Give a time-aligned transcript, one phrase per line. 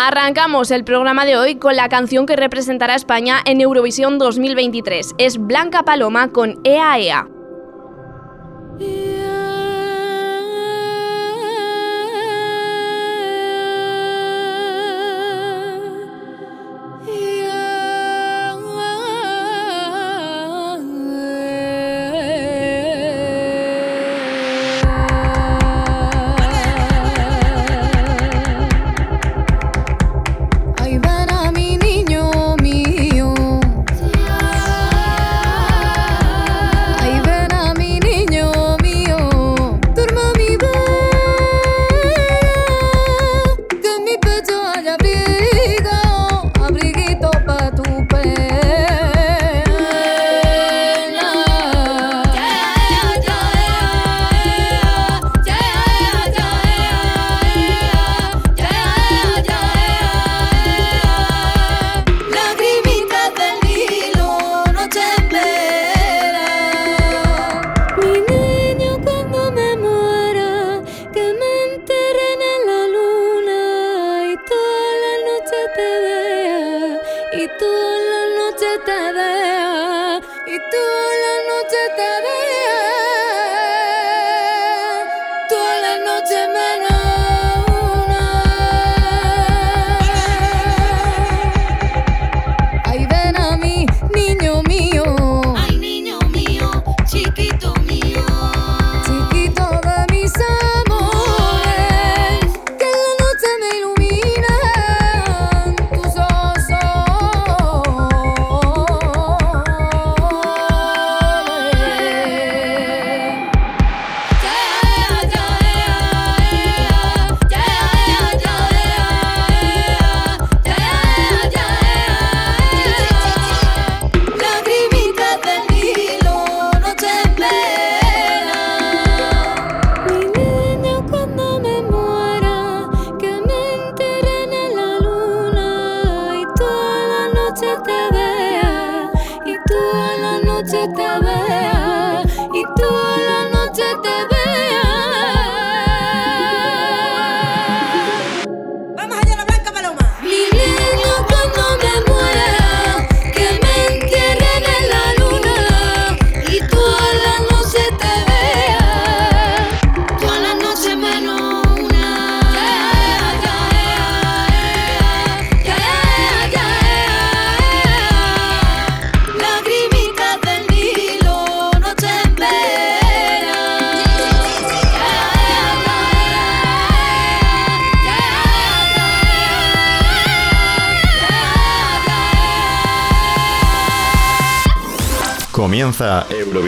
[0.00, 5.16] Arrancamos el programa de hoy con la canción que representará a España en Eurovisión 2023.
[5.18, 7.26] Es Blanca Paloma con EAEA.
[7.26, 7.37] Comienza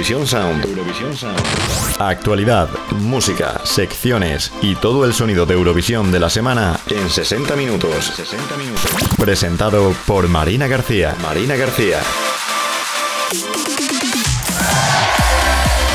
[0.00, 0.64] Eurovisión Sound.
[1.98, 8.06] Actualidad, música, secciones y todo el sonido de Eurovisión de la semana en 60 minutos.
[8.16, 8.90] 60 minutos.
[9.18, 11.14] Presentado por Marina García.
[11.20, 11.98] Marina García.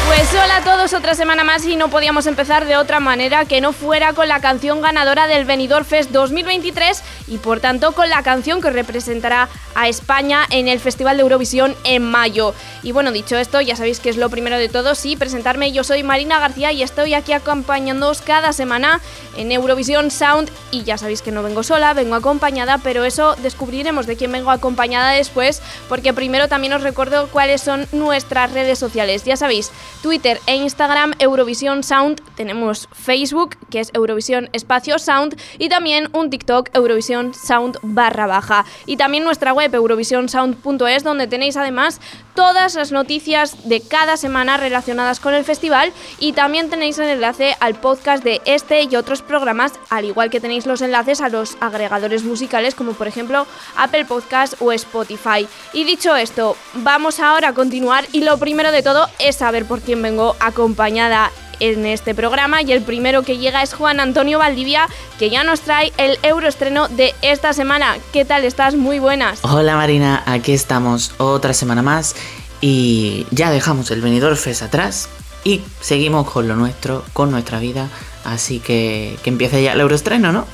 [0.05, 3.59] Pues hola a todos, otra semana más y no podíamos empezar de otra manera que
[3.59, 8.21] no fuera con la canción ganadora del Benidorm Fest 2023 y por tanto con la
[8.21, 12.53] canción que representará a España en el Festival de Eurovisión en mayo.
[12.81, 15.83] Y bueno, dicho esto, ya sabéis que es lo primero de todo, sí, presentarme, yo
[15.83, 19.01] soy Marina García y estoy aquí acompañándoos cada semana
[19.37, 24.07] en Eurovisión Sound y ya sabéis que no vengo sola, vengo acompañada, pero eso descubriremos
[24.07, 29.23] de quién vengo acompañada después, porque primero también os recuerdo cuáles son nuestras redes sociales.
[29.25, 29.71] Ya sabéis,
[30.01, 36.29] Twitter e Instagram Eurovisión Sound, tenemos Facebook, que es Eurovisión Espacio Sound, y también un
[36.29, 38.65] TikTok Eurovisión Sound barra baja.
[38.85, 41.99] Y también nuestra web eurovisionsound.es, donde tenéis además
[42.35, 47.55] todas las noticias de cada semana relacionadas con el festival y también tenéis el enlace
[47.59, 51.57] al podcast de este y otros programas, al igual que tenéis los enlaces a los
[51.61, 53.47] agregadores musicales como por ejemplo
[53.77, 55.47] Apple Podcast o Spotify.
[55.73, 59.81] Y dicho esto, vamos ahora a continuar y lo primero de todo es saber por
[59.81, 64.87] quién vengo acompañada en este programa y el primero que llega es Juan Antonio Valdivia
[65.19, 67.97] que ya nos trae el euroestreno de esta semana.
[68.13, 68.75] ¿Qué tal estás?
[68.75, 69.39] Muy buenas.
[69.43, 72.15] Hola Marina, aquí estamos otra semana más
[72.61, 75.09] y ya dejamos el venidor Fest atrás
[75.43, 77.89] y seguimos con lo nuestro, con nuestra vida,
[78.23, 80.45] así que que empiece ya el euroestreno, ¿no?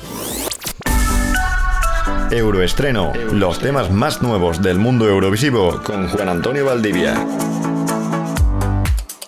[2.30, 7.26] Euroestreno, los temas más nuevos del mundo eurovisivo con Juan Antonio Valdivia.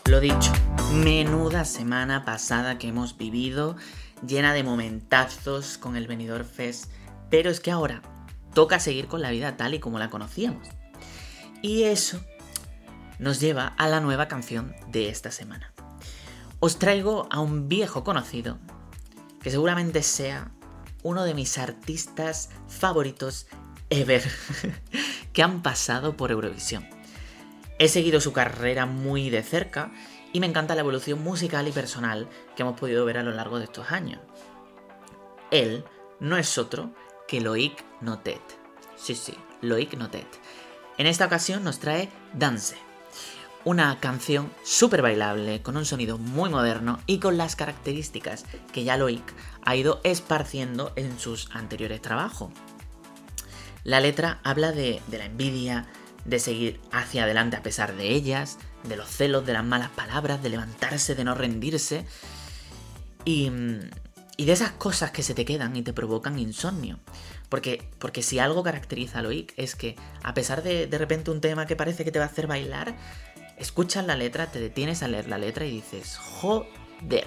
[0.07, 0.53] Lo dicho,
[0.95, 3.75] Menuda semana pasada que hemos vivido,
[4.25, 6.89] llena de momentazos con el Benidorm Fest,
[7.31, 8.01] Pero es que ahora
[8.55, 10.69] toca seguir con la vida tal y como la conocíamos.
[11.63, 12.21] Y eso
[13.19, 15.73] nos lleva a la nueva canción de esta semana.
[16.61, 18.59] Os traigo a un viejo conocido
[19.43, 20.53] que seguramente sea
[21.03, 23.49] uno de mis artistas favoritos
[23.91, 24.23] ever
[25.33, 26.87] que han pasado por Eurovisión.
[27.81, 29.93] He seguido su carrera muy de cerca
[30.35, 33.59] y me encanta la evolución musical y personal que hemos podido ver a lo largo
[33.59, 34.21] de estos años.
[35.53, 35.85] Él
[36.19, 36.93] no es otro
[37.29, 38.43] que Loic Notet.
[38.97, 40.27] Sí, sí, Loic Notet.
[40.99, 42.77] En esta ocasión nos trae Dance,
[43.65, 48.97] una canción súper bailable, con un sonido muy moderno y con las características que ya
[48.97, 49.23] Loic
[49.65, 52.51] ha ido esparciendo en sus anteriores trabajos.
[53.85, 55.87] La letra habla de, de la envidia,
[56.25, 58.59] de seguir hacia adelante a pesar de ellas,
[58.89, 62.07] de los celos, de las malas palabras, de levantarse, de no rendirse.
[63.25, 63.51] Y,
[64.37, 66.99] y de esas cosas que se te quedan y te provocan insomnio.
[67.49, 71.41] Porque, porque si algo caracteriza a Loic es que, a pesar de de repente un
[71.41, 72.97] tema que parece que te va a hacer bailar,
[73.57, 77.27] escuchas la letra, te detienes a leer la letra y dices, joder,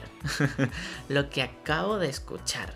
[1.10, 2.74] lo que acabo de escuchar.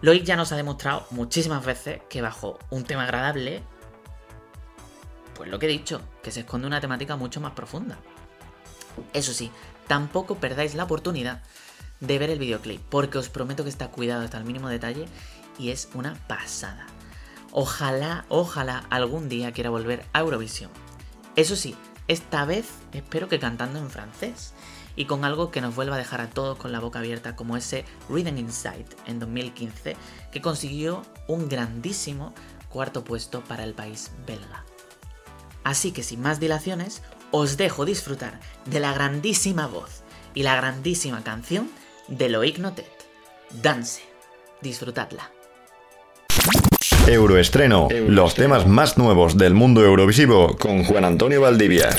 [0.00, 3.62] Loic ya nos ha demostrado muchísimas veces que bajo un tema agradable,
[5.38, 7.96] pues lo que he dicho, que se esconde una temática mucho más profunda.
[9.12, 9.52] Eso sí,
[9.86, 11.42] tampoco perdáis la oportunidad
[12.00, 15.06] de ver el videoclip, porque os prometo que está cuidado hasta el mínimo detalle
[15.56, 16.86] y es una pasada.
[17.52, 20.70] Ojalá, ojalá algún día quiera volver a Eurovisión.
[21.36, 21.76] Eso sí,
[22.08, 24.54] esta vez espero que cantando en francés
[24.96, 27.56] y con algo que nos vuelva a dejar a todos con la boca abierta como
[27.56, 29.96] ese Reading Inside en 2015
[30.32, 32.34] que consiguió un grandísimo
[32.68, 34.67] cuarto puesto para el país belga.
[35.68, 41.22] Así que sin más dilaciones, os dejo disfrutar de la grandísima voz y la grandísima
[41.22, 41.68] canción
[42.08, 42.90] de Loic Notet.
[43.50, 44.00] Dance.
[44.62, 45.30] Disfrutadla.
[47.06, 51.90] Euroestreno, los temas más nuevos del mundo eurovisivo con Juan Antonio Valdivia.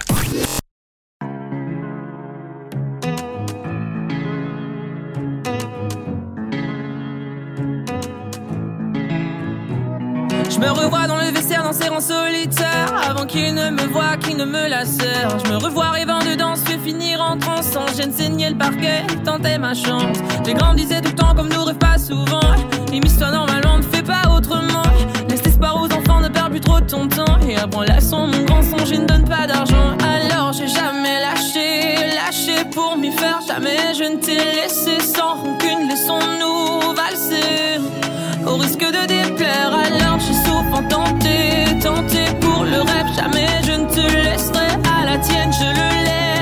[10.59, 14.35] Je me revois dans le vestiaire danser en solitaire Avant qu'il ne me voie, qu'il
[14.35, 15.39] ne me la serre.
[15.45, 18.11] Je me revois rêvant de danse, je finir en transe Sans gêne.
[18.11, 20.17] Saigner le parquet, tenter ma chance.
[20.45, 22.41] J'ai grandissé tout le temps comme nous rêve pas souvent.
[22.91, 24.83] Immisce-toi normalement, ne fais pas autrement.
[25.29, 27.39] Laisse l'espoir aux enfants, ne perds plus trop ton temps.
[27.47, 29.95] Et apprends la son, mon grand son, je ne donne pas d'argent.
[30.03, 33.39] Alors j'ai jamais lâché, lâché pour m'y faire.
[33.47, 37.79] Jamais je ne t'ai laissé sans rancune, laissons-nous valser
[38.49, 43.07] au risque de déplaire, alors je souffre tenter, tenter pour le rêve.
[43.15, 44.67] Jamais je ne te laisserai
[44.97, 46.38] à la tienne, je le lève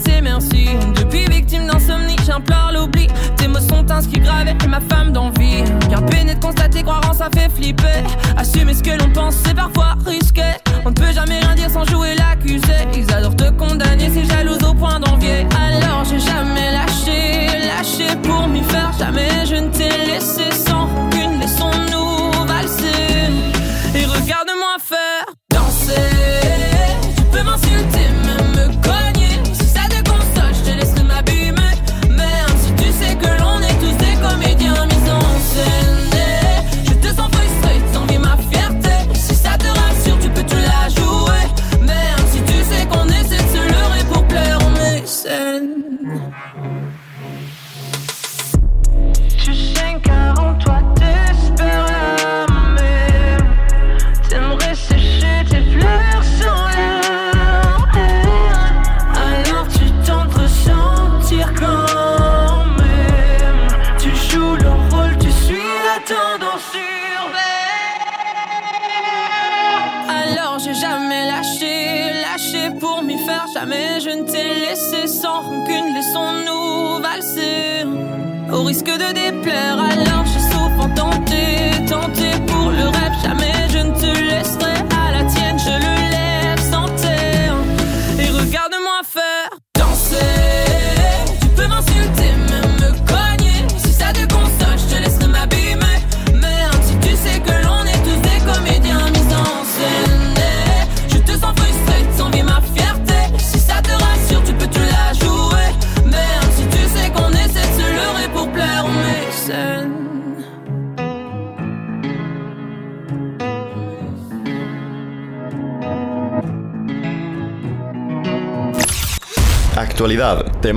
[0.00, 0.68] passée, merci.
[0.94, 3.06] Depuis victime d'insomnie, j'implore l'oubli.
[3.36, 5.62] Tes mots sont inscrits gravés ma femme d'envie.
[5.88, 8.04] Bien peiné de constater, croire en ça fait flipper.
[8.36, 10.42] Assumer ce que l'on pense, c'est parfois risqué.
[10.84, 12.74] On ne peut jamais rien dire sans jouer l'accusé.
[12.94, 15.46] Ils adorent te condamner, c'est jalouse au point d'envier.
[15.56, 18.92] Alors j'ai jamais lâché, lâché pour m'y faire.
[18.98, 20.49] Jamais je ne t'ai laissé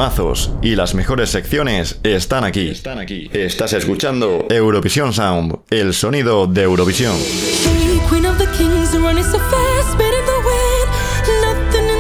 [0.04, 2.68] temazos y las mejores secciones están aquí.
[2.68, 3.30] Están aquí.
[3.32, 7.16] Estás escuchando Eurovisión Sound, el sonido de Eurovisión.
[7.16, 8.00] The
[9.92, 10.90] spinning the wind.
[11.42, 11.94] Nothing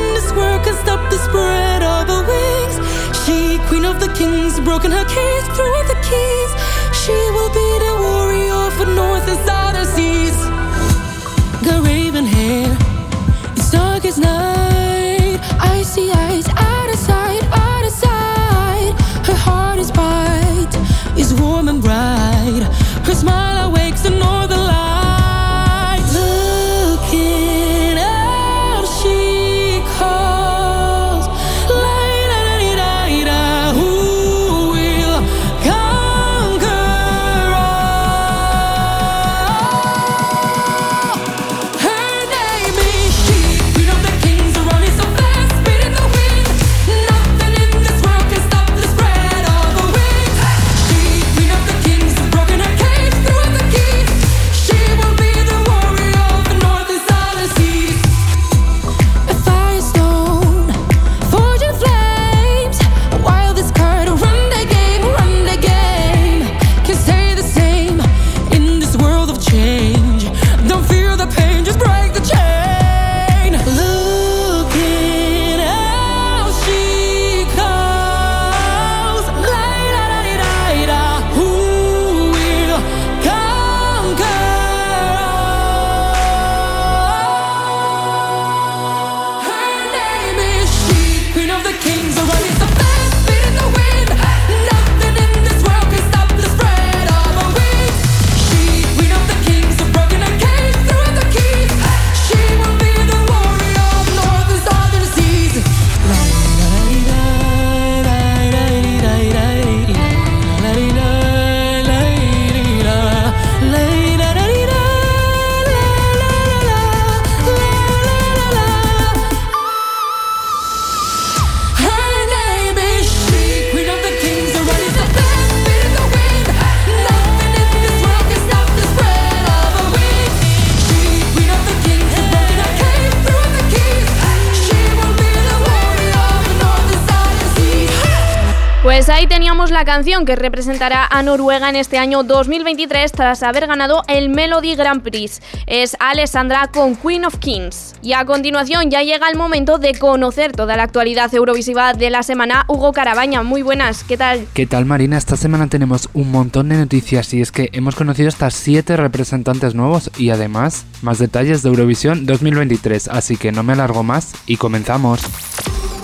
[139.24, 144.04] ahí teníamos la canción que representará a Noruega en este año 2023 tras haber ganado
[144.10, 145.42] el Melody Grand Prix.
[145.66, 147.96] Es Alessandra con Queen of Kings.
[148.02, 152.22] Y a continuación ya llega el momento de conocer toda la actualidad eurovisiva de la
[152.22, 152.66] semana.
[152.68, 154.46] Hugo Carabaña, muy buenas, ¿qué tal?
[154.54, 155.18] ¿Qué tal Marina?
[155.18, 159.74] Esta semana tenemos un montón de noticias y es que hemos conocido hasta 7 representantes
[159.74, 164.58] nuevos y además más detalles de Eurovisión 2023, así que no me alargo más y
[164.58, 165.22] comenzamos.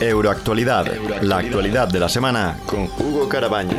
[0.01, 0.85] Euroactualidad,
[1.21, 3.75] la actualidad de la semana con Hugo Carabaña.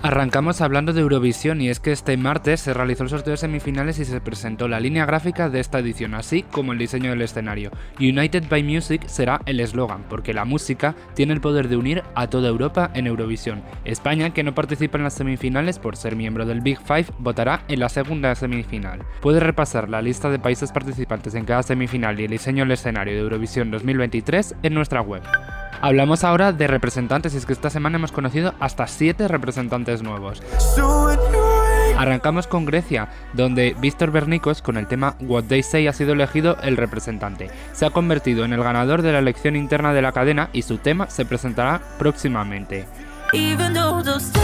[0.00, 3.98] Arrancamos hablando de Eurovisión y es que este martes se realizó el sorteo de semifinales
[3.98, 7.72] y se presentó la línea gráfica de esta edición, así como el diseño del escenario.
[7.98, 12.28] United by Music será el eslogan, porque la música tiene el poder de unir a
[12.28, 13.64] toda Europa en Eurovisión.
[13.84, 17.80] España, que no participa en las semifinales por ser miembro del Big Five, votará en
[17.80, 19.00] la segunda semifinal.
[19.20, 23.14] Puedes repasar la lista de países participantes en cada semifinal y el diseño del escenario
[23.14, 25.22] de Eurovisión 2023 en nuestra web.
[25.80, 30.42] Hablamos ahora de representantes y es que esta semana hemos conocido hasta 7 representantes nuevos.
[31.96, 36.56] Arrancamos con Grecia, donde Víctor Bernicos con el tema What They Say ha sido elegido
[36.62, 37.50] el representante.
[37.72, 40.78] Se ha convertido en el ganador de la elección interna de la cadena y su
[40.78, 42.86] tema se presentará próximamente.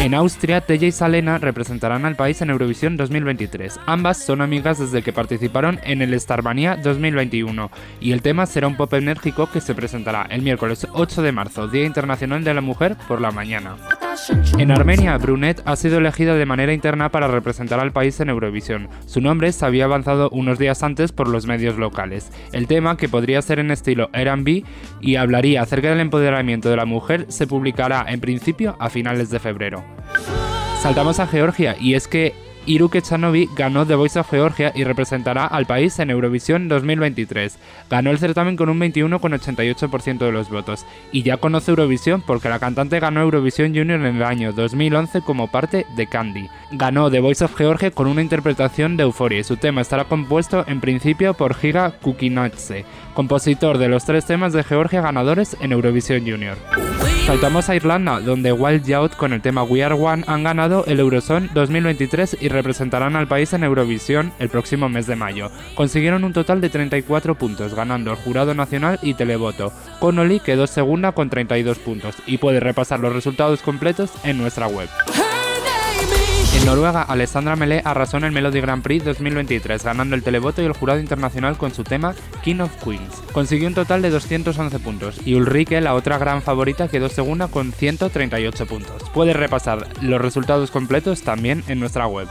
[0.01, 3.81] En Austria, Teja y Salena representarán al país en Eurovisión 2023.
[3.87, 8.77] Ambas son amigas desde que participaron en el Starmania 2021 y el tema será un
[8.77, 12.97] pop enérgico que se presentará el miércoles 8 de marzo, Día Internacional de la Mujer,
[13.09, 13.77] por la mañana.
[14.59, 18.89] En Armenia, Brunet ha sido elegida de manera interna para representar al país en Eurovisión.
[19.07, 22.31] Su nombre se había avanzado unos días antes por los medios locales.
[22.53, 24.65] El tema, que podría ser en estilo R&B
[25.01, 29.41] y hablaría acerca del empoderamiento de la mujer, se publicará en principio a finales de
[29.41, 29.85] febrero.
[30.81, 32.35] Saltamos a Georgia y es que
[32.67, 37.59] Iru Kechanovi ganó The Voice of Georgia y representará al país en Eurovisión 2023.
[37.91, 42.59] Ganó el certamen con un 21,88% de los votos y ya conoce Eurovisión porque la
[42.59, 46.49] cantante ganó Eurovisión Junior en el año 2011 como parte de Candy.
[46.73, 50.65] Ganó The Voice of Georgia con una interpretación de Euphoria y su tema estará compuesto
[50.67, 56.21] en principio por Giga Kukinatse, compositor de los tres temas de Georgia ganadores en Eurovisión
[56.29, 56.59] Junior.
[57.27, 61.01] Saltamos a Irlanda, donde Wild Youth con el tema We Are One han ganado el
[61.01, 65.51] Eurosong 2023 y representarán al país en Eurovisión el próximo mes de mayo.
[65.75, 69.73] Consiguieron un total de 34 puntos, ganando el Jurado Nacional y Televoto.
[70.01, 74.91] Connolly quedó segunda con 32 puntos y puede repasar los resultados completos en nuestra web.
[76.55, 80.65] En Noruega, Alessandra Melé arrasó en el Melody Grand Prix 2023, ganando el televoto y
[80.65, 83.23] el jurado internacional con su tema King of Queens.
[83.33, 87.73] Consiguió un total de 211 puntos y Ulrike, la otra gran favorita, quedó segunda con
[87.73, 89.03] 138 puntos.
[89.13, 92.29] Puedes repasar los resultados completos también en nuestra web.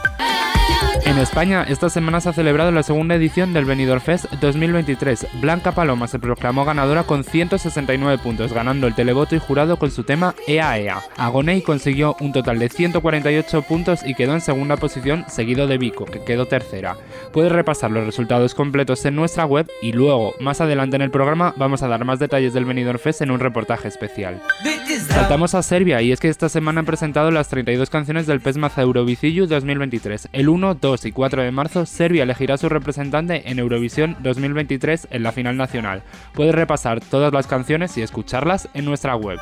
[1.06, 5.26] En España, esta semana se ha celebrado la segunda edición del Benidorm Fest 2023.
[5.34, 10.04] Blanca Paloma se proclamó ganadora con 169 puntos, ganando el televoto y jurado con su
[10.04, 11.02] tema Ea Ea.
[11.18, 16.06] Agoney consiguió un total de 148 puntos y quedó en segunda posición, seguido de Vico,
[16.06, 16.96] que quedó tercera.
[17.34, 21.52] Puedes repasar los resultados completos en nuestra web y luego, más adelante en el programa,
[21.58, 24.40] vamos a dar más detalles del Benidorm Fest en un reportaje especial.
[25.08, 28.78] Saltamos a Serbia y es que esta semana han presentado las 32 canciones del PESMAZ
[28.78, 30.28] Eurovicillo 2023.
[30.32, 35.22] El 1, 2 y 4 de marzo, Serbia elegirá su representante en Eurovisión 2023 en
[35.22, 36.02] la final nacional.
[36.32, 39.38] Puedes repasar todas las canciones y escucharlas en nuestra web.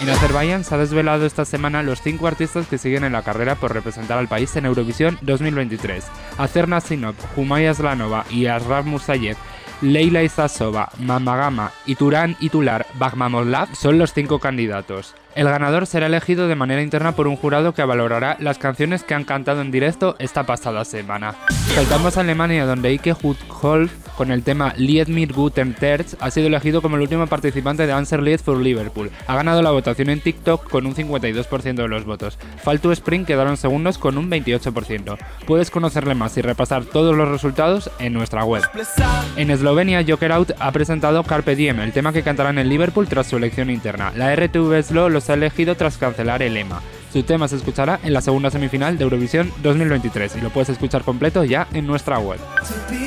[0.00, 3.56] En Azerbaiyán se ha desvelado esta semana los 5 artistas que siguen en la carrera
[3.56, 6.04] por representar al país en Eurovisión 2023.
[6.38, 9.36] Acerna Sinop, Humaya Slanova y Asraf Musayev
[9.80, 15.14] Leila Isasova, Mamagama y Turán Itular Bagmamollav son los cinco candidatos.
[15.34, 19.14] El ganador será elegido de manera interna por un jurado que valorará las canciones que
[19.14, 21.34] han cantado en directo esta pasada semana.
[21.74, 26.46] Saltamos a Alemania donde Ike Hutholf con el tema Lied mir guten Terz ha sido
[26.46, 29.10] elegido como el último participante de Answer Lied for Liverpool.
[29.26, 32.38] Ha ganado la votación en TikTok con un 52% de los votos.
[32.62, 35.16] Faltu Spring quedaron segundos con un 28%.
[35.46, 38.62] Puedes conocerle más y repasar todos los resultados en nuestra web.
[39.36, 43.26] En Eslovenia, Joker Out ha presentado Carpe Diem, el tema que cantarán en Liverpool tras
[43.26, 44.12] su elección interna.
[44.16, 46.80] La RTV Slo los ha elegido tras cancelar el EMA.
[47.14, 51.04] Su tema se escuchará en la segunda semifinal de Eurovisión 2023 y lo puedes escuchar
[51.04, 52.40] completo ya en nuestra web.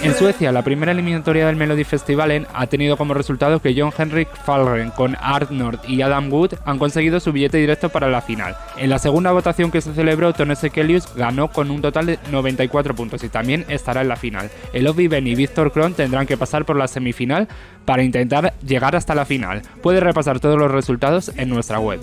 [0.02, 4.30] En Suecia, la primera eliminatoria del Melody Festivalen ha tenido como resultado que John Henrik
[4.46, 8.56] Falgren con Art Nord y Adam Wood han conseguido su billete directo para la final.
[8.78, 12.96] En la segunda votación que se celebró, Tone Sekelius ganó con un total de 94
[12.96, 14.50] puntos y también estará en la final.
[14.72, 17.50] El Ben y Víctor Kron tendrán que pasar por la semifinal
[17.84, 19.63] para intentar llegar hasta la final.
[19.84, 22.00] Puedes repasar todos los resultados en nuestra web.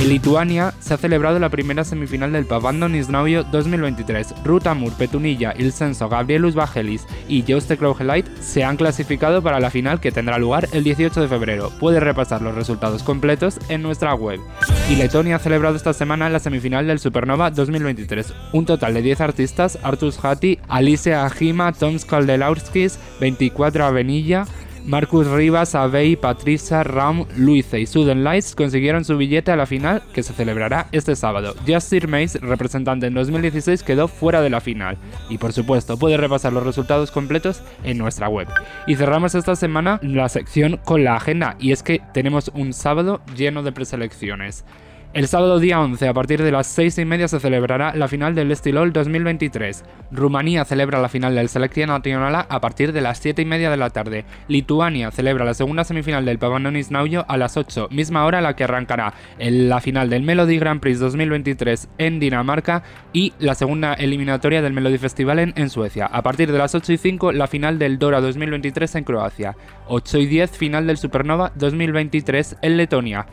[0.00, 4.34] En Lituania se ha celebrado la primera semifinal del Pavandon Isnauio 2023.
[4.44, 9.68] Ruth Amur, Petunilla, Il Senso, Gabrielus Vagelis y Jooste Kraugeleit se han clasificado para la
[9.68, 11.70] final que tendrá lugar el 18 de febrero.
[11.78, 14.40] Puedes repasar los resultados completos en nuestra web.
[14.88, 18.32] Y Letonia ha celebrado esta semana la semifinal del Supernova 2023.
[18.54, 24.46] Un total de 10 artistas, Artus Hati, Alicia Ajima, Tom Skaldelauskis, 24 Avenilla,
[24.86, 30.02] Marcus Rivas, Abey, Patricia, Ram, Luisa y Sudden Lights consiguieron su billete a la final
[30.12, 31.54] que se celebrará este sábado.
[31.66, 34.96] Justin Mace, representante en 2016, quedó fuera de la final.
[35.28, 38.48] Y por supuesto, puede repasar los resultados completos en nuestra web.
[38.86, 43.20] Y cerramos esta semana la sección con la agenda, y es que tenemos un sábado
[43.36, 44.64] lleno de preselecciones.
[45.12, 48.36] El sábado día 11, a partir de las 6 y media, se celebrará la final
[48.36, 49.82] del Estilol 2023.
[50.12, 53.76] Rumanía celebra la final del Selección Nacional a partir de las 7 y media de
[53.76, 54.24] la tarde.
[54.46, 58.54] Lituania celebra la segunda semifinal del Pavanonis Naujo a las 8, misma hora a la
[58.54, 64.62] que arrancará la final del Melody Grand Prix 2023 en Dinamarca y la segunda eliminatoria
[64.62, 66.06] del Melody Festival en, Suecia.
[66.06, 69.56] A partir de las 8 y 5, la final del Dora 2023 en Croacia.
[69.88, 73.26] 8 y 10, final del Supernova 2023 en Letonia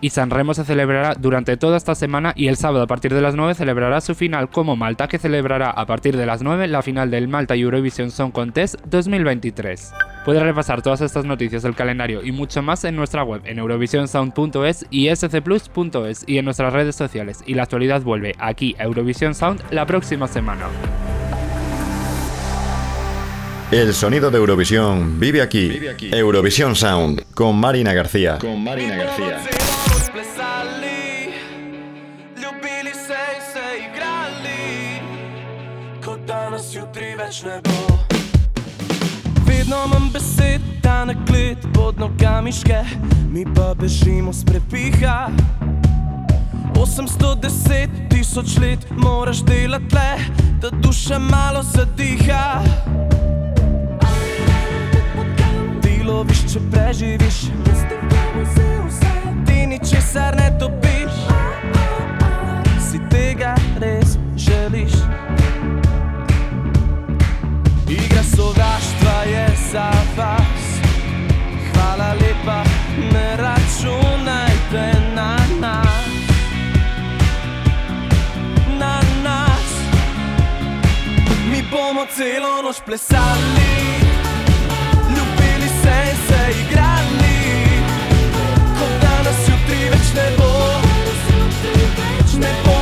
[0.00, 3.20] y San Remo se celebrará durante toda esta semana y el sábado a partir de
[3.20, 6.82] las 9 celebrará su final como Malta que celebrará a partir de las 9 la
[6.82, 9.92] final del Malta Eurovision Song Contest 2023.
[10.24, 14.86] Puedes repasar todas estas noticias del calendario y mucho más en nuestra web en eurovisionsound.es
[14.90, 19.62] y scplus.es y en nuestras redes sociales y la actualidad vuelve aquí a Eurovision Sound
[19.70, 20.66] la próxima semana.
[23.70, 25.78] El sonido de Eurovisión vive aquí.
[26.10, 28.38] Eurovisión Sound con Marina García.
[28.38, 29.38] Con Marina García.
[39.46, 42.84] Vedno manj besed, ta nakled pod nogami ške,
[43.32, 45.28] mi pa bežimo s prepiha.
[46.74, 50.18] 810 tisoč let moraš delati le,
[50.60, 52.62] da duša malo zadiha.
[55.82, 57.40] Ti loviš, če preživiš,
[59.46, 61.24] ti ničesar ne dobiš,
[62.90, 65.19] si tega res želiš.
[68.40, 70.64] sovraštva je za vas.
[71.72, 72.64] Hvala lepa,
[73.12, 76.12] ne računajte na nas.
[78.78, 79.68] Na nas.
[81.50, 83.72] Mi bomo celo noč plesali,
[85.14, 87.38] ljubili se in se igrali,
[88.78, 90.50] kot danes jutri več ne bo.
[92.40, 92.79] Ne bo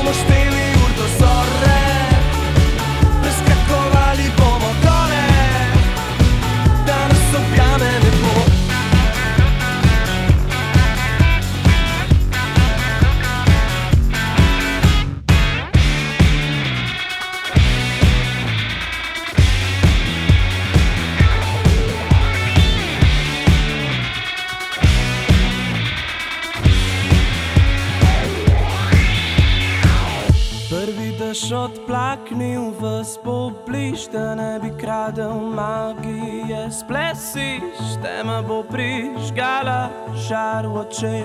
[31.48, 41.18] Odplaknil v spobliž, da ne bi kradel magije splesiš, tema bo prižgala žar v oči.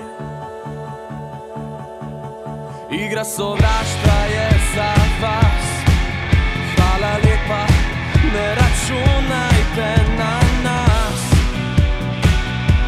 [2.88, 5.66] Igra sovraštva je za vas,
[6.72, 7.62] hvala lepa,
[8.32, 10.34] ne računajte na
[10.64, 11.22] nas,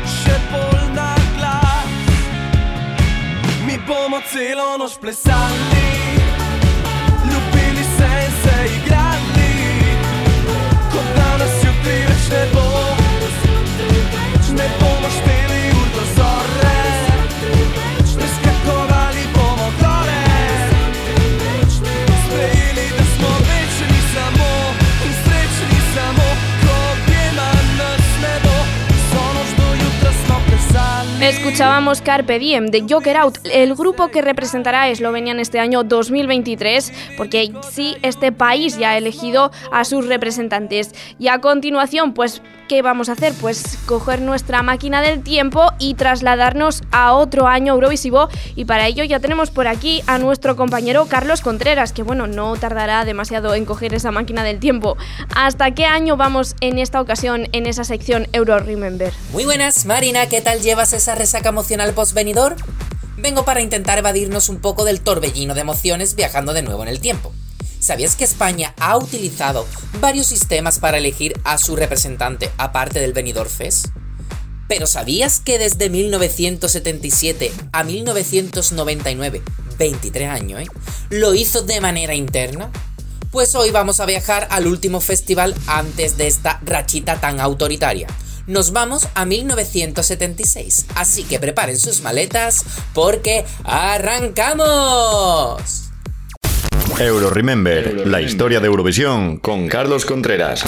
[0.09, 1.93] še bolj na glas.
[3.69, 5.86] Mi bomo celo noč plesali,
[8.67, 9.53] igrali
[10.93, 11.99] Ko danas jutri
[14.57, 15.46] Ne pomoš ti.
[31.57, 35.85] Escuchábamos Carpe Diem de Joker Out, el grupo que representará a Eslovenia en este año
[35.85, 40.95] 2023, porque sí, este país ya ha elegido a sus representantes.
[41.19, 43.33] Y a continuación, pues, ¿qué vamos a hacer?
[43.41, 48.29] Pues coger nuestra máquina del tiempo y trasladarnos a otro año Eurovisivo.
[48.55, 52.57] Y para ello ya tenemos por aquí a nuestro compañero Carlos Contreras, que bueno, no
[52.57, 54.97] tardará demasiado en coger esa máquina del tiempo.
[55.35, 59.13] ¿Hasta qué año vamos en esta ocasión en esa sección Euro Remember?
[59.33, 62.57] Muy buenas, Marina, ¿qué tal llevas esa resaca emocional postvenidor?
[63.17, 67.01] Vengo para intentar evadirnos un poco del torbellino de emociones viajando de nuevo en el
[67.01, 67.33] tiempo.
[67.81, 69.67] ¿Sabías que España ha utilizado
[70.01, 73.89] varios sistemas para elegir a su representante aparte del Benidorm Fest?
[74.69, 79.43] Pero ¿sabías que desde 1977 a 1999,
[79.79, 80.67] 23 años, ¿eh?
[81.11, 82.71] Lo hizo de manera interna?
[83.31, 88.09] Pues hoy vamos a viajar al último festival antes de esta rachita tan autoritaria.
[88.47, 94.47] Nos vamos a 1976, así que preparen sus maletas porque ¡arrancamos!
[96.99, 100.65] Euro Remember, la historia de Eurovisión con Carlos Contreras.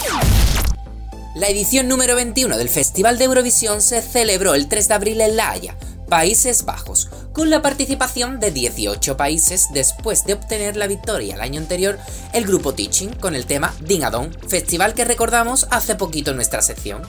[1.34, 5.36] La edición número 21 del Festival de Eurovisión se celebró el 3 de abril en
[5.36, 5.76] La Haya,
[6.08, 11.60] Países Bajos, con la participación de 18 países después de obtener la victoria el año
[11.60, 11.98] anterior
[12.34, 16.36] el grupo Teaching con el tema Ding a Dong, festival que recordamos hace poquito en
[16.36, 17.02] nuestra sección.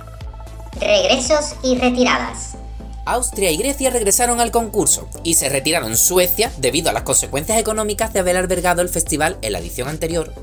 [0.80, 2.56] Regresos y retiradas.
[3.10, 8.14] Austria y Grecia regresaron al concurso y se retiraron Suecia debido a las consecuencias económicas
[8.14, 10.34] de haber albergado el festival en la edición anterior.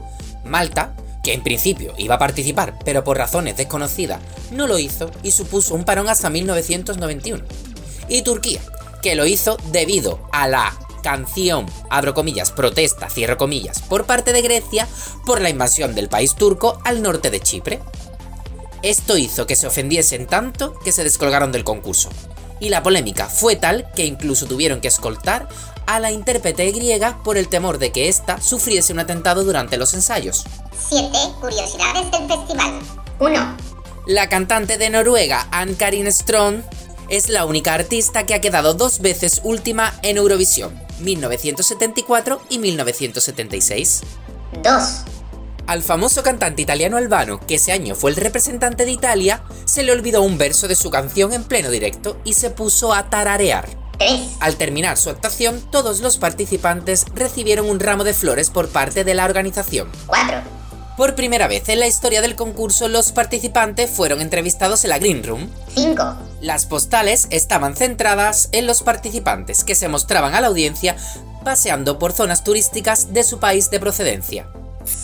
[0.44, 5.30] Malta, que en principio iba a participar pero por razones desconocidas no lo hizo y
[5.30, 7.44] supuso un parón hasta 1991.
[8.08, 8.60] Y Turquía,
[9.00, 14.42] que lo hizo debido a la canción, abro comillas, protesta, cierro comillas, por parte de
[14.42, 14.88] Grecia
[15.24, 17.80] por la invasión del país turco al norte de Chipre.
[18.82, 22.10] Esto hizo que se ofendiesen tanto que se descolgaron del concurso.
[22.60, 25.48] Y la polémica fue tal que incluso tuvieron que escoltar
[25.86, 29.94] a la intérprete griega por el temor de que ésta sufriese un atentado durante los
[29.94, 30.44] ensayos.
[30.88, 32.80] 7 curiosidades del festival.
[33.20, 33.56] 1.
[34.06, 36.62] La cantante de Noruega, Ann-Karin Strong,
[37.08, 44.02] es la única artista que ha quedado dos veces última en Eurovisión, 1974 y 1976.
[44.62, 45.15] 2.
[45.66, 49.90] Al famoso cantante italiano Albano, que ese año fue el representante de Italia, se le
[49.90, 53.68] olvidó un verso de su canción en pleno directo y se puso a tararear.
[53.98, 54.20] 3.
[54.40, 59.14] Al terminar su actuación, todos los participantes recibieron un ramo de flores por parte de
[59.14, 59.90] la organización.
[60.06, 60.36] 4.
[60.96, 65.24] Por primera vez en la historia del concurso, los participantes fueron entrevistados en la Green
[65.24, 65.50] Room.
[65.74, 66.16] 5.
[66.42, 70.96] Las postales estaban centradas en los participantes que se mostraban a la audiencia
[71.44, 74.46] paseando por zonas turísticas de su país de procedencia.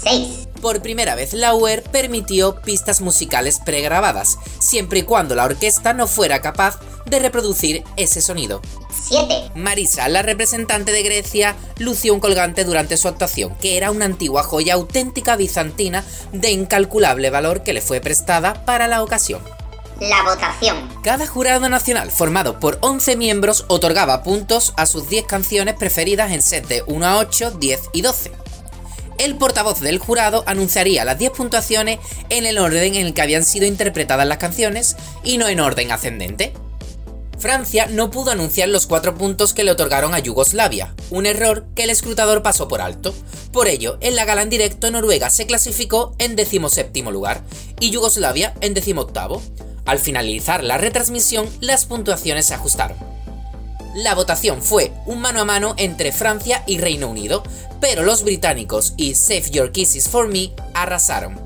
[0.05, 0.48] 6.
[0.62, 6.07] Por primera vez la UER permitió pistas musicales pregrabadas, siempre y cuando la orquesta no
[6.07, 8.62] fuera capaz de reproducir ese sonido.
[9.09, 9.51] 7.
[9.57, 14.44] Marisa, la representante de Grecia, lució un colgante durante su actuación, que era una antigua
[14.44, 19.42] joya auténtica bizantina de incalculable valor que le fue prestada para la ocasión.
[19.98, 20.88] La votación.
[21.03, 26.40] Cada jurado nacional, formado por 11 miembros, otorgaba puntos a sus 10 canciones preferidas en
[26.40, 28.33] set de 1 a 8, 10 y 12.
[29.24, 33.44] El portavoz del jurado anunciaría las 10 puntuaciones en el orden en el que habían
[33.44, 36.52] sido interpretadas las canciones y no en orden ascendente.
[37.38, 41.85] Francia no pudo anunciar los cuatro puntos que le otorgaron a Yugoslavia, un error que
[41.85, 43.14] el escrutador pasó por alto.
[43.52, 47.42] Por ello, en la gala en directo Noruega se clasificó en decimoséptimo lugar
[47.80, 49.42] y Yugoslavia en decimoctavo.
[49.85, 53.21] Al finalizar la retransmisión, las puntuaciones se ajustaron.
[53.94, 57.42] La votación fue un mano a mano entre Francia y Reino Unido,
[57.81, 61.38] pero los británicos y Save Your Kisses for Me arrasaron.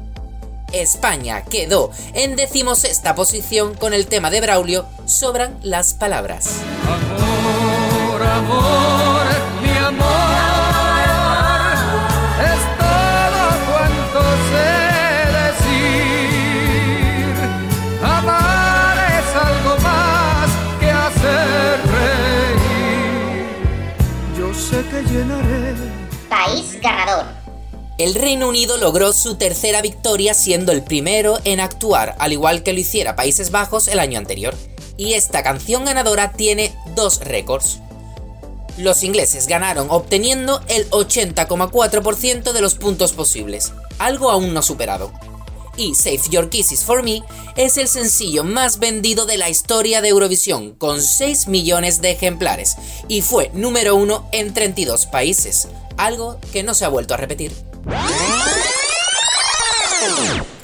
[0.73, 6.49] España quedó en decimosexta posición con el tema de Braulio Sobran las palabras.
[6.87, 9.27] Amor, amor,
[9.63, 10.36] mi amor,
[25.17, 25.75] llenaré.
[26.29, 27.27] País ganador.
[27.99, 32.75] El Reino Unido logró su tercera victoria siendo el primero en actuar, al igual que
[32.75, 34.55] lo hiciera Países Bajos el año anterior.
[34.99, 37.81] Y esta canción ganadora tiene dos récords.
[38.77, 45.11] Los ingleses ganaron obteniendo el 80,4% de los puntos posibles, algo aún no superado.
[45.77, 47.23] Y Save Your Kisses for Me
[47.57, 52.77] es el sencillo más vendido de la historia de Eurovisión, con 6 millones de ejemplares,
[53.09, 57.53] y fue número uno en 32 países, algo que no se ha vuelto a repetir.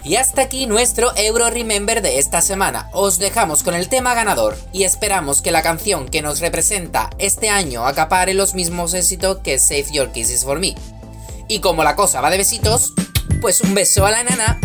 [0.05, 2.88] Y hasta aquí nuestro Euro Remember de esta semana.
[2.92, 7.48] Os dejamos con el tema ganador y esperamos que la canción que nos representa este
[7.48, 10.75] año acapare los mismos éxitos que Save Your Kisses for Me.
[11.46, 12.92] Y como la cosa va de besitos,
[13.40, 14.61] pues un beso a la nana.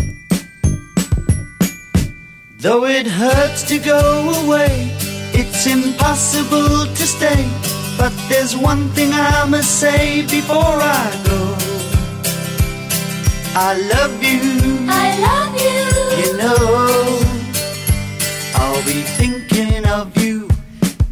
[2.60, 4.90] Though it hurts to go away,
[5.32, 7.48] it's impossible to stay.
[8.00, 11.56] But there's one thing I must say before I go.
[13.54, 14.42] I love you,
[14.90, 16.32] I love you.
[16.32, 17.20] you know.
[18.56, 20.50] I'll be thinking of you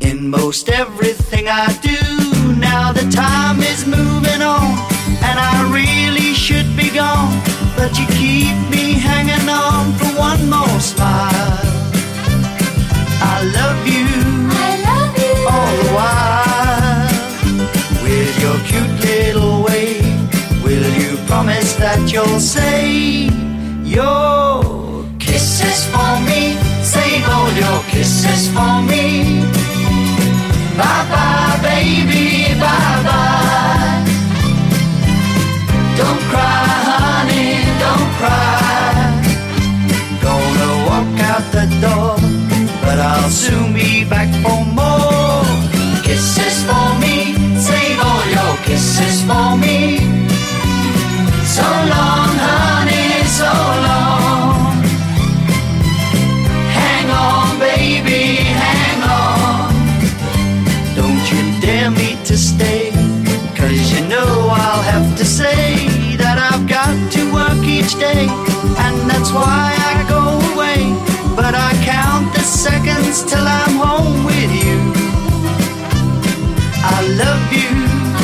[0.01, 2.55] in most everything I do.
[2.55, 4.79] Now the time is moving on,
[5.21, 7.39] and I really should be gone.
[7.77, 11.59] But you keep me hanging on one more smile.
[13.21, 14.07] I love you
[14.49, 15.35] I love you.
[15.53, 17.09] all the while.
[18.03, 19.99] With your cute little way,
[20.63, 23.31] will you promise that you'll save
[23.85, 26.57] your kisses for me?
[26.83, 29.41] Save all your kisses for me.
[30.77, 34.05] Bye bye, baby, bye bye.
[35.97, 38.64] Don't cry, honey, don't cry.
[43.25, 45.41] I'll soon be back for more.
[46.03, 49.97] Kisses for me, save all your kisses for me.
[51.57, 53.51] So long, honey, so
[53.89, 54.77] long.
[56.77, 59.73] Hang on, baby, hang on.
[60.95, 62.91] Don't you dare me to stay,
[63.57, 68.27] cause you know I'll have to say that I've got to work each day,
[68.85, 70.24] and that's why I go
[73.15, 74.79] seconds till I'm home with you.
[76.83, 77.71] I love you,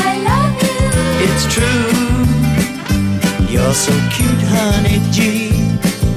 [0.07, 0.79] I love you.
[1.27, 1.91] it's true.
[3.53, 5.17] You're so cute, honey G.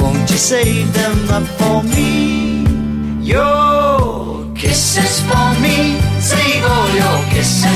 [0.01, 2.67] Won't you save them up for me?
[3.23, 7.74] Your kisses for me, save all your kisses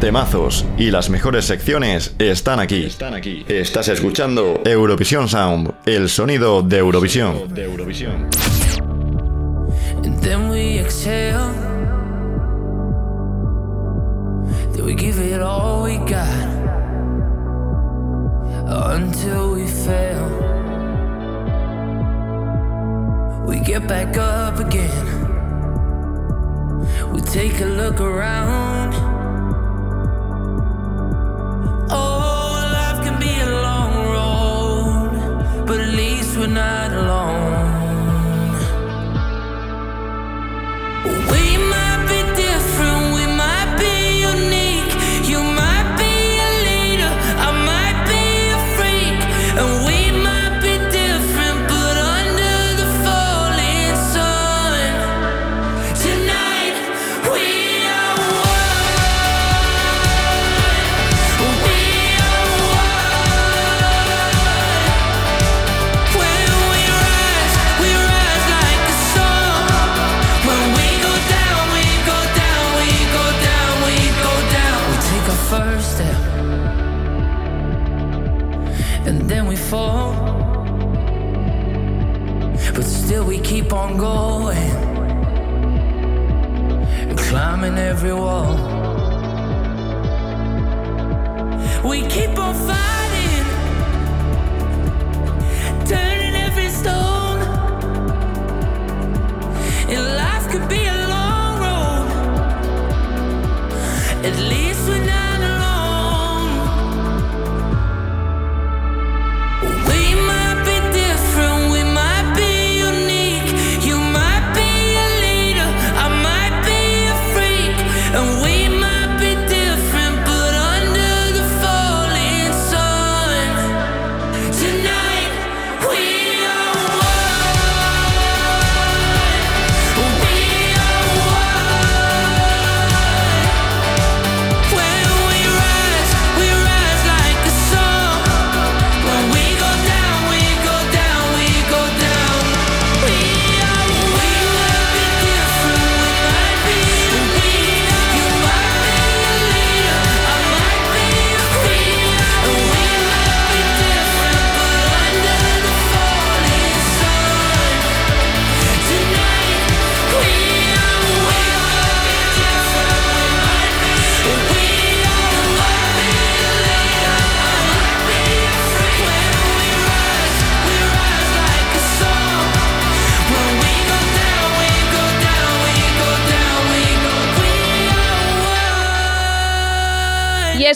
[0.00, 2.88] temazos y las mejores secciones están aquí.
[3.48, 7.48] Estás escuchando Eurovisión Sound, el sonido de Eurovisión.
[23.46, 25.06] We get back up again.
[27.12, 29.19] We take a look around.
[31.92, 37.59] Oh, life can be a long road, but at least we're not alone.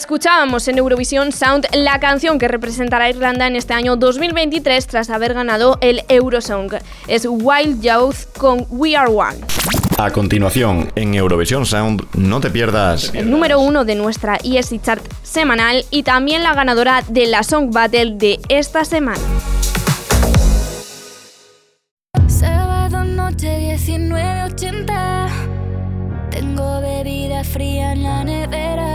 [0.05, 5.09] escuchábamos en Eurovisión Sound la canción que representará a Irlanda en este año 2023 tras
[5.09, 6.73] haber ganado el Eurosong.
[7.07, 9.39] Es Wild Youth con We Are One.
[9.97, 15.03] A continuación, en Eurovisión Sound, no te pierdas el número uno de nuestra ESC Chart
[15.23, 19.17] semanal y también la ganadora de la Song Battle de esta semana.
[22.27, 25.29] Sábado noche 19.80
[26.29, 28.94] Tengo bebida fría en la nevera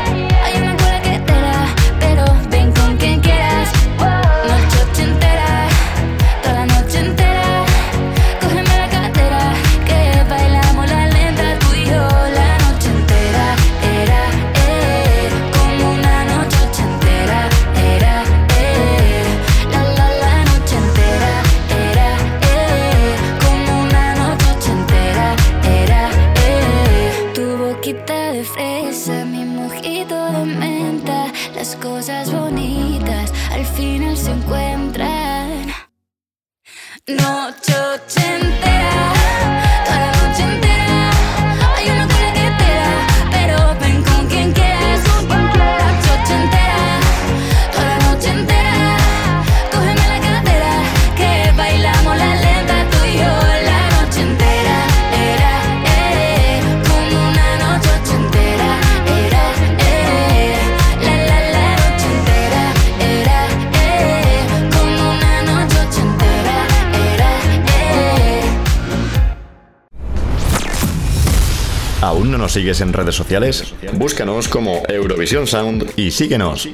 [72.61, 73.73] Sigues en redes sociales?
[73.93, 76.67] Búscanos como Eurovisión Sound y síguenos.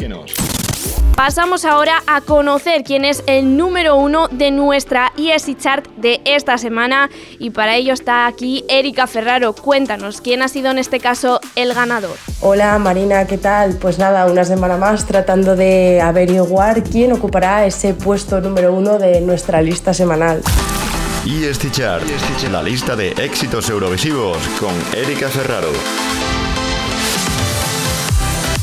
[1.16, 6.58] Pasamos ahora a conocer quién es el número uno de nuestra ESI Chart de esta
[6.58, 7.10] semana
[7.40, 9.54] y para ello está aquí Erika Ferraro.
[9.54, 12.18] Cuéntanos, ¿quién ha sido en este caso el ganador?
[12.42, 13.78] Hola Marina, ¿qué tal?
[13.78, 19.22] Pues nada, una semana más tratando de averiguar quién ocupará ese puesto número uno de
[19.22, 20.42] nuestra lista semanal.
[21.28, 22.06] EST Chart,
[22.50, 25.74] la lista de éxitos eurovisivos con Erika Ferraro.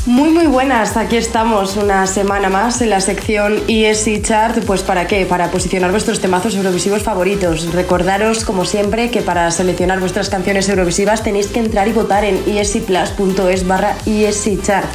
[0.07, 5.05] Muy muy buenas, aquí estamos una semana más en la sección ESC Chart, pues para
[5.05, 7.71] qué, para posicionar vuestros temazos eurovisivos favoritos.
[7.71, 12.37] Recordaros como siempre que para seleccionar vuestras canciones eurovisivas tenéis que entrar y votar en
[12.47, 13.95] escplus.es barra
[14.63, 14.89] Chart.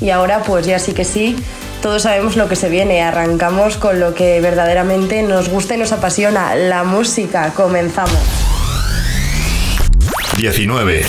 [0.00, 1.36] Y ahora pues ya sí que sí,
[1.82, 5.90] todos sabemos lo que se viene, arrancamos con lo que verdaderamente nos gusta y nos
[5.92, 8.16] apasiona, la música, comenzamos.
[10.36, 11.04] 19.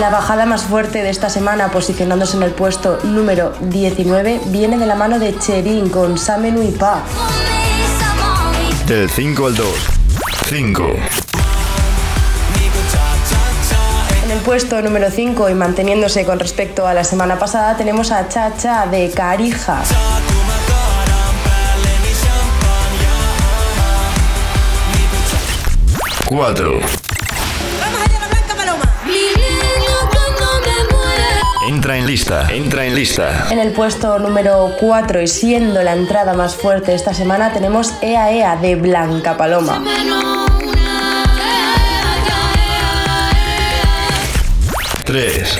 [0.00, 4.86] La bajada más fuerte de esta semana, posicionándose en el puesto número 19, viene de
[4.86, 7.02] la mano de Cherin con Samenu y Pa.
[8.86, 9.68] Del 5 al 2.
[10.48, 10.96] 5.
[14.28, 18.28] En el puesto número 5 y manteniéndose con respecto a la semana pasada tenemos a
[18.28, 19.82] Cha Cha de Carija.
[26.26, 26.80] 4.
[31.66, 33.46] Entra en lista, entra en lista.
[33.50, 38.30] En el puesto número 4 y siendo la entrada más fuerte esta semana tenemos Ea
[38.30, 39.82] Ea de Blanca Paloma.
[45.08, 45.58] Tres.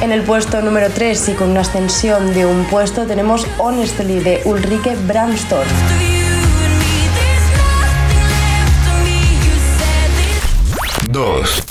[0.00, 4.40] En el puesto número 3 y con una ascensión de un puesto tenemos Honestly de
[4.44, 5.68] Ulrike Bramstorff.
[11.08, 11.62] 2.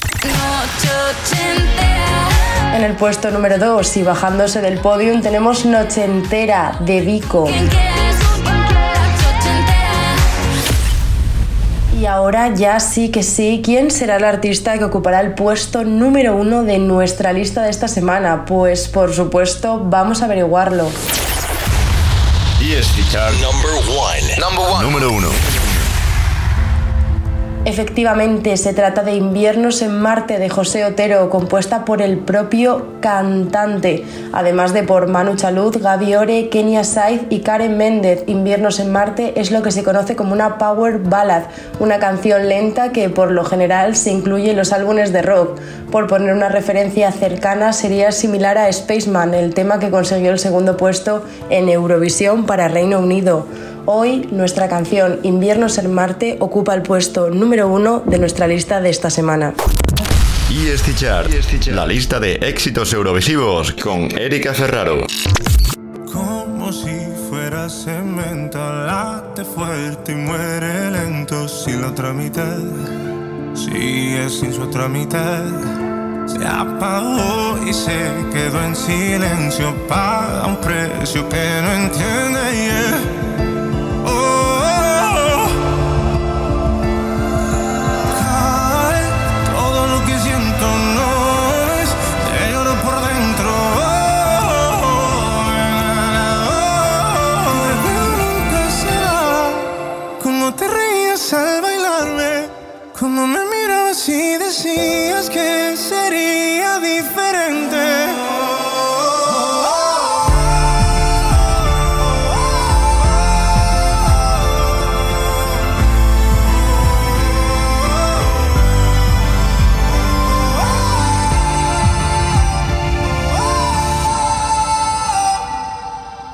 [2.76, 7.48] En el puesto número 2 y bajándose del podium tenemos Noche Entera de Vico.
[12.04, 16.36] Y ahora ya sí que sí, ¿quién será el artista que ocupará el puesto número
[16.36, 18.44] uno de nuestra lista de esta semana?
[18.44, 20.92] Pues por supuesto vamos a averiguarlo.
[22.60, 22.94] Y es
[24.82, 25.30] Número uno.
[27.66, 34.04] Efectivamente, se trata de Inviernos en Marte de José Otero, compuesta por el propio cantante,
[34.34, 38.26] además de por Manu Chalud, Gaby Ore, Kenia Saiz y Karen Méndez.
[38.28, 41.44] Inviernos en Marte es lo que se conoce como una power ballad,
[41.80, 45.58] una canción lenta que por lo general se incluye en los álbumes de rock.
[45.90, 50.76] Por poner una referencia cercana, sería similar a Spaceman, el tema que consiguió el segundo
[50.76, 53.48] puesto en Eurovisión para Reino Unido.
[53.86, 58.90] Hoy nuestra canción Inviernos en Marte ocupa el puesto número uno de nuestra lista de
[58.90, 59.54] esta semana.
[60.50, 61.30] Y Chart,
[61.68, 65.06] la lista de éxitos eurovisivos con Erika Ferraro.
[66.14, 66.96] Como si
[67.30, 72.60] fuera cemento, late fuerte y muere lento sin la otra mitad.
[73.54, 75.44] Sigue sin su otra mitad.
[76.26, 77.98] Se apagó y se
[78.32, 79.76] quedó en silencio.
[79.90, 82.40] Paga un precio que no entiende.
[82.54, 83.33] Yeah.
[104.12, 107.78] Decías que sería diferente.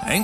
[0.08, 0.16] He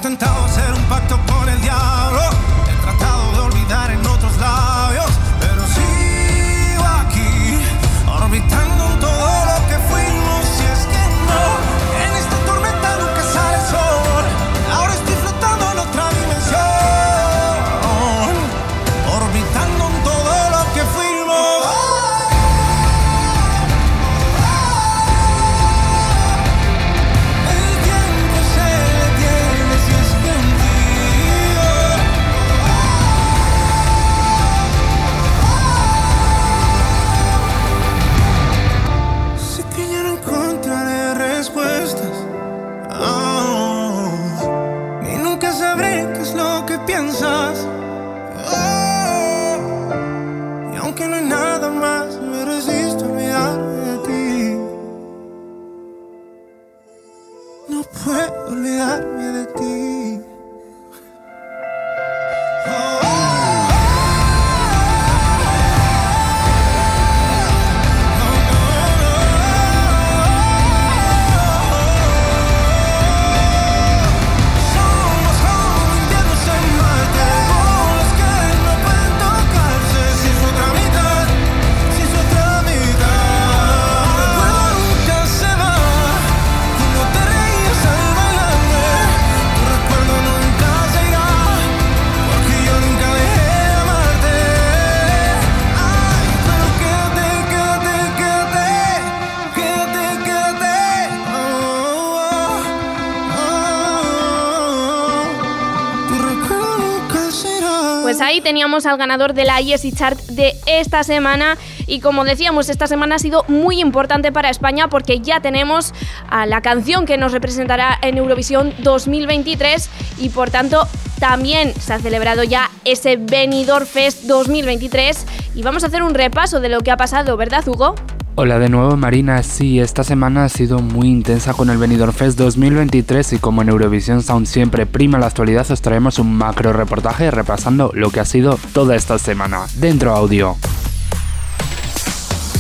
[108.56, 113.16] teníamos al ganador de la ESI Chart de esta semana y como decíamos, esta semana
[113.16, 115.93] ha sido muy importante para España porque ya tenemos
[116.30, 119.89] a la canción que nos representará en Eurovisión 2023
[120.20, 120.88] y por tanto
[121.20, 126.62] también se ha celebrado ya ese Benidorm Fest 2023 y vamos a hacer un repaso
[126.62, 127.95] de lo que ha pasado, ¿verdad Hugo?
[128.38, 132.38] Hola de nuevo Marina, sí, esta semana ha sido muy intensa con el Benidorm Fest
[132.38, 137.32] 2023 y como en Eurovisión Sound siempre prima la actualidad os traemos un macro reportaje
[137.32, 139.68] repasando lo que ha sido toda esta semana.
[139.78, 140.58] Dentro audio.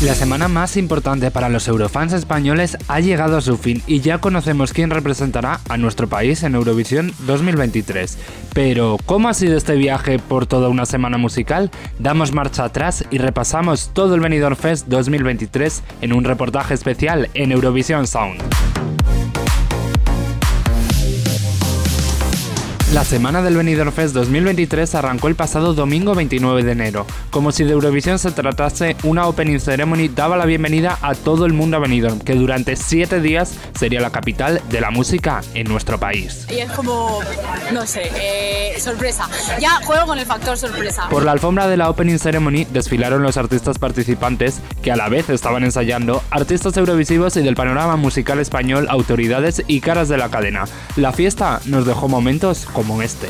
[0.05, 4.19] La semana más importante para los eurofans españoles ha llegado a su fin y ya
[4.19, 8.15] conocemos quién representará a nuestro país en Eurovisión 2023.
[8.53, 11.71] Pero, ¿cómo ha sido este viaje por toda una semana musical?
[11.97, 17.51] Damos marcha atrás y repasamos todo el Benidorm Fest 2023 en un reportaje especial en
[17.51, 18.43] Eurovisión Sound.
[22.95, 27.05] La semana del Benidorm Fest 2023 arrancó el pasado domingo 29 de enero.
[27.29, 31.51] Como si de Eurovisión se tratase, una opening ceremony daba la bienvenida a todo el
[31.51, 35.99] mundo a Benidorm, que durante 7 días sería la capital de la música en nuestro
[35.99, 36.47] país.
[36.49, 37.19] Y es como,
[37.73, 39.27] no sé, eh, sorpresa.
[39.59, 41.09] Ya juego con el factor sorpresa.
[41.09, 45.29] Por la alfombra de la opening ceremony desfilaron los artistas participantes, que a la vez
[45.29, 50.63] estaban ensayando, artistas eurovisivos y del panorama musical español, autoridades y caras de la cadena.
[50.95, 53.27] La fiesta nos dejó momentos como como este.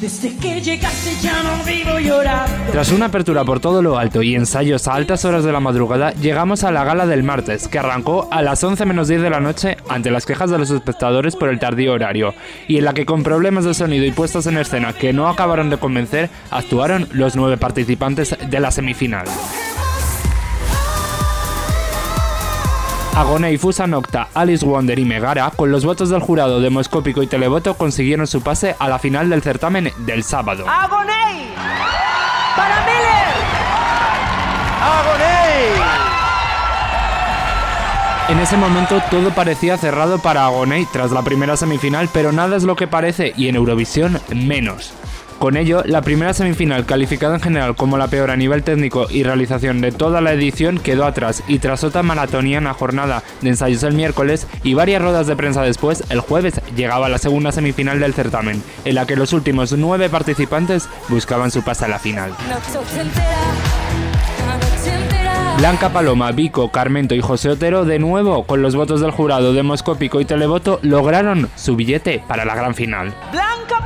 [0.00, 2.72] Desde que llegaste ya no vivo llorando.
[2.72, 6.12] Tras una apertura por todo lo alto y ensayos a altas horas de la madrugada,
[6.12, 9.40] llegamos a la gala del martes, que arrancó a las 11 menos 10 de la
[9.40, 12.34] noche ante las quejas de los espectadores por el tardío horario,
[12.68, 15.70] y en la que con problemas de sonido y puestas en escena que no acabaron
[15.70, 19.26] de convencer, actuaron los nueve participantes de la semifinal.
[23.16, 27.74] Agoney, Fusa Nocta, Alice Wonder y Megara, con los votos del jurado demoscópico y televoto,
[27.74, 30.64] consiguieron su pase a la final del certamen del sábado.
[30.68, 31.54] ¡Agoney!
[32.56, 33.34] ¡Para Miller!
[34.82, 35.82] ¡Agoney!
[38.30, 42.64] En ese momento todo parecía cerrado para Agoney tras la primera semifinal, pero nada es
[42.64, 44.92] lo que parece y en Eurovisión menos.
[45.38, 49.24] Con ello, la primera semifinal, calificada en general como la peor a nivel técnico y
[49.24, 53.94] realización de toda la edición, quedó atrás y tras otra maratoniana jornada de ensayos el
[53.94, 58.62] miércoles y varias ruedas de prensa después, el jueves llegaba la segunda semifinal del certamen,
[58.84, 62.34] en la que los últimos nueve participantes buscaban su pase a la final.
[65.58, 70.20] Blanca Paloma, Vico, Carmento y José Otero, de nuevo con los votos del jurado demoscópico
[70.20, 73.14] y televoto, lograron su billete para la gran final.
[73.30, 73.84] ¡Blanca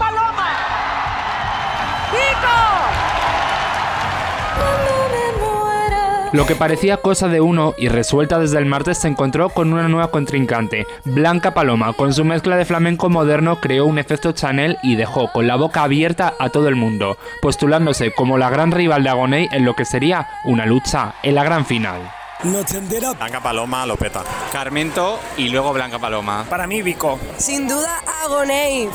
[6.33, 9.89] Lo que parecía cosa de uno y resuelta desde el martes se encontró con una
[9.89, 10.87] nueva contrincante.
[11.05, 15.47] Blanca Paloma, con su mezcla de flamenco moderno, creó un efecto Chanel y dejó con
[15.47, 19.65] la boca abierta a todo el mundo, postulándose como la gran rival de Agoney en
[19.65, 22.13] lo que sería una lucha en la gran final.
[22.43, 24.23] Blanca Paloma lo peta.
[24.53, 26.45] Carmento y luego Blanca Paloma.
[26.49, 27.19] Para mí, Vico.
[27.39, 28.89] Sin duda, Agoney.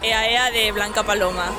[0.00, 1.52] Ea Ea de Blanca Paloma.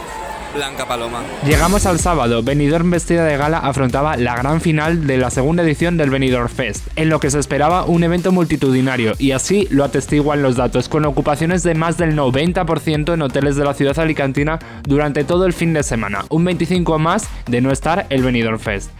[0.53, 1.21] Blanca Paloma.
[1.45, 2.43] Llegamos al sábado.
[2.43, 6.87] Benidorm vestida de gala afrontaba la gran final de la segunda edición del Benidorm Fest,
[6.95, 11.05] en lo que se esperaba un evento multitudinario, y así lo atestiguan los datos, con
[11.05, 15.73] ocupaciones de más del 90% en hoteles de la ciudad alicantina durante todo el fin
[15.73, 18.91] de semana, un 25 más de no estar el Benidorm Fest.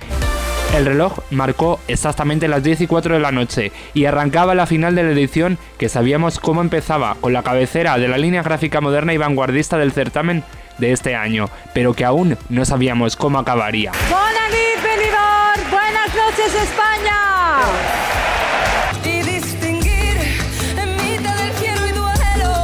[0.76, 4.96] El reloj marcó exactamente las 10 y 4 de la noche y arrancaba la final
[4.96, 9.14] de la edición que sabíamos cómo empezaba, con la cabecera de la línea gráfica moderna
[9.14, 10.44] y vanguardista del certamen
[10.78, 13.92] de este año, pero que aún no sabíamos cómo acabaría.
[14.10, 16.94] ¡Buenas noches, España!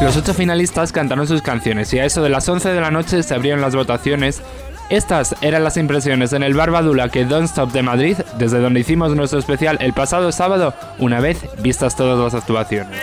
[0.01, 3.21] Los ocho finalistas cantaron sus canciones y a eso de las 11 de la noche
[3.21, 4.41] se abrieron las votaciones.
[4.89, 9.13] Estas eran las impresiones en el Barbadula que Don't Stop de Madrid, desde donde hicimos
[9.15, 12.97] nuestro especial el pasado sábado, una vez vistas todas las actuaciones.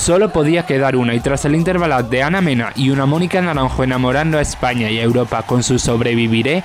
[0.00, 3.84] Solo podía quedar una y tras el intervalat de Ana Mena y una Mónica Naranjo
[3.84, 6.64] enamorando a España y a Europa con su Sobreviviré,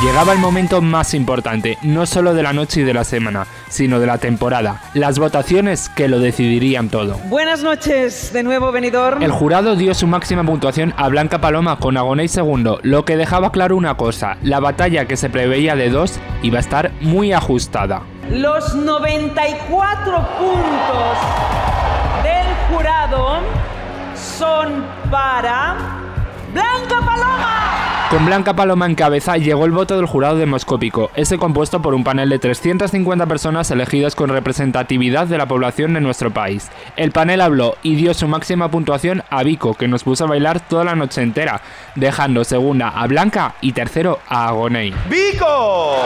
[0.00, 3.98] llegaba el momento más importante, no solo de la noche y de la semana, sino
[3.98, 7.18] de la temporada, las votaciones que lo decidirían todo.
[7.24, 9.24] Buenas noches, de nuevo Benidorm.
[9.24, 13.50] El jurado dio su máxima puntuación a Blanca Paloma con Agoney segundo, lo que dejaba
[13.50, 18.02] claro una cosa, la batalla que se preveía de dos iba a estar muy ajustada.
[18.30, 21.18] Los 94 puntos
[22.22, 23.40] del jurado
[24.14, 25.76] son para
[26.52, 28.08] Blanca Paloma.
[28.10, 32.02] Con Blanca Paloma en cabeza llegó el voto del jurado demoscópico, ese compuesto por un
[32.02, 36.70] panel de 350 personas elegidas con representatividad de la población de nuestro país.
[36.96, 40.60] El panel habló y dio su máxima puntuación a Vico, que nos puso a bailar
[40.60, 41.60] toda la noche entera,
[41.94, 44.94] dejando segunda a Blanca y tercero a Agoney.
[45.10, 45.98] ¡Vico!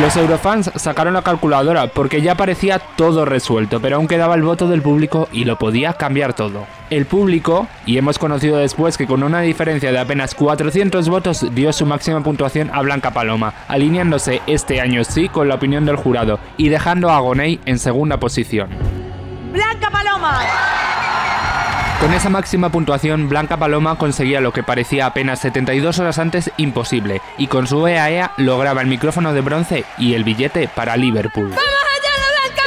[0.00, 4.68] Los eurofans sacaron la calculadora porque ya parecía todo resuelto, pero aún quedaba el voto
[4.68, 6.66] del público y lo podía cambiar todo.
[6.88, 11.72] El público, y hemos conocido después que con una diferencia de apenas 400 votos dio
[11.72, 16.38] su máxima puntuación a Blanca Paloma, alineándose este año sí con la opinión del jurado
[16.56, 18.68] y dejando a Agoney en segunda posición.
[19.52, 20.38] Blanca Paloma.
[22.00, 27.20] Con esa máxima puntuación, Blanca Paloma conseguía lo que parecía apenas 72 horas antes imposible,
[27.38, 31.50] y con su EAEA lograba el micrófono de bronce y el billete para Liverpool.
[31.50, 32.62] ¡Vamos allá, la Blanca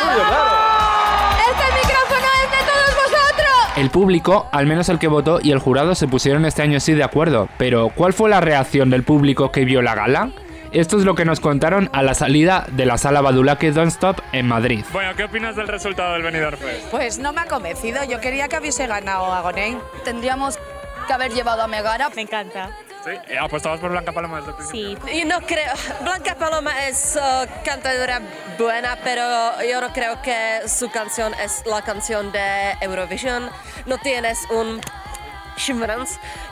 [0.00, 1.36] Paloma!
[1.50, 3.76] ¡Este micrófono es de todos vosotros!
[3.76, 6.92] El público, al menos el que votó y el jurado se pusieron este año sí
[6.92, 10.30] de acuerdo, pero ¿cuál fue la reacción del público que vio la gala?
[10.74, 14.20] Esto es lo que nos contaron a la salida de la sala Badulaque Don't Stop
[14.32, 14.84] en Madrid.
[14.92, 16.88] Bueno, ¿qué opinas del resultado del Benidorm Fest?
[16.90, 18.02] Pues no me ha convencido.
[18.02, 19.78] Yo quería que hubiese ganado Agoney.
[20.02, 20.58] Tendríamos
[21.06, 22.10] que haber llevado a Megara.
[22.16, 22.70] Me encanta.
[23.04, 23.10] ¿Sí?
[23.28, 25.06] Eh, ¿Apostabas por Blanca Paloma desde el principio?
[25.06, 25.20] Sí.
[25.20, 25.72] Yo no creo.
[26.02, 28.20] Blanca Paloma es uh, cantadora
[28.58, 29.22] buena, pero
[29.62, 33.48] yo no creo que su canción es la canción de Eurovisión.
[33.86, 34.80] No tienes un.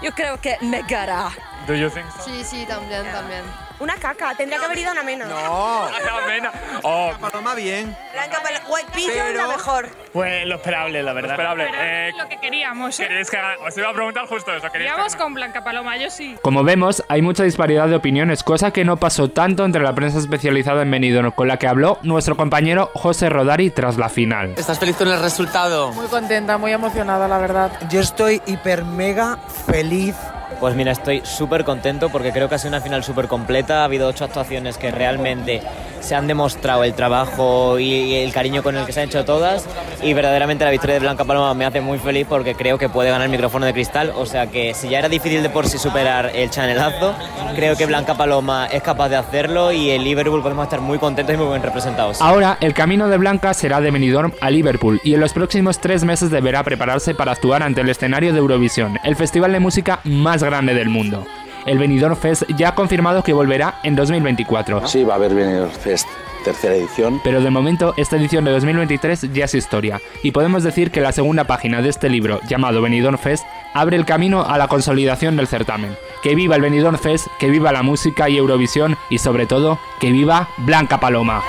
[0.01, 1.31] Yo creo que Megara.
[1.67, 2.23] Do you think so?
[2.23, 3.43] Sí, sí, también, también.
[3.81, 5.29] Una caca, tendría que haber ido una menos.
[5.29, 5.83] No.
[6.25, 6.53] Amena.
[6.83, 7.97] Oh, Paloma bien.
[8.13, 8.65] Blanca Paloma.
[8.69, 9.89] White Pigeon Pero- la mejor.
[10.13, 11.33] pues lo esperable, la verdad.
[11.33, 11.67] Esperable.
[11.75, 13.09] Eh, Lo que queríamos, ¿eh?
[13.09, 14.61] ¿Queréis que haga- Os iba a preguntar justo eso.
[14.71, 16.37] ¿Queréis que Queríamos con Blanca Paloma, yo sí.
[16.43, 20.19] Como vemos, hay mucha disparidad de opiniones, cosa que no pasó tanto entre la prensa
[20.19, 24.55] especializada en Benidorm, con la que habló nuestro compañero José Rodari tras la final.
[24.57, 25.93] ¿Estás feliz con el resultado?
[25.93, 27.73] Muy contenta, muy emocionada, la verdad.
[27.91, 30.15] Yo estoy hiper mega feliz.
[30.61, 33.83] Pues mira, estoy súper contento porque creo que ha sido una final súper completa.
[33.83, 35.61] Ha habido ocho actuaciones que realmente
[36.01, 39.67] se han demostrado el trabajo y el cariño con el que se han hecho todas.
[40.03, 43.11] Y verdaderamente la victoria de Blanca Paloma me hace muy feliz porque creo que puede
[43.11, 44.13] ganar el micrófono de cristal.
[44.17, 47.15] O sea que si ya era difícil de por sí superar el chanelazo,
[47.55, 51.35] creo que Blanca Paloma es capaz de hacerlo y en Liverpool podemos estar muy contentos
[51.35, 52.21] y muy bien representados.
[52.21, 56.05] Ahora, el camino de Blanca será de Benidorm a Liverpool y en los próximos tres
[56.05, 60.42] meses deberá prepararse para actuar ante el escenario de Eurovisión, el festival de música más
[60.47, 61.27] grande del mundo.
[61.67, 64.87] El Benidorm Fest ya ha confirmado que volverá en 2024.
[64.89, 66.09] Sí, va a haber Benidorm Fest
[66.43, 67.21] tercera edición.
[67.25, 71.13] Pero de momento, esta edición de 2023 ya es historia, y podemos decir que la
[71.13, 75.47] segunda página de este libro, llamado Benidorm Fest, abre el camino a la consolidación del
[75.47, 75.97] certamen.
[76.23, 80.11] Que viva el Benidorm Fest, que viva la música y Eurovisión, y sobre todo, que
[80.11, 81.43] viva Blanca Paloma.